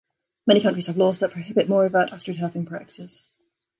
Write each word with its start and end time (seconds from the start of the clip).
Many 0.47 0.61
countries 0.61 0.87
have 0.87 0.97
laws 0.97 1.19
that 1.19 1.29
prohibit 1.29 1.69
more 1.69 1.85
overt 1.85 2.09
astroturfing 2.09 2.65
practices. 2.65 3.23